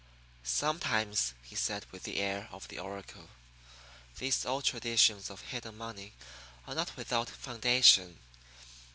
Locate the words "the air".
2.05-2.49